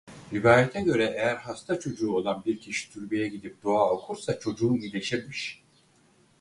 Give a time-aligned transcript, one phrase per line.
[0.33, 5.63] Rivayete göre eğer hasta çocuğu olan bir kişi türbeye gidip dua okursa çocuğu iyileşirmiş.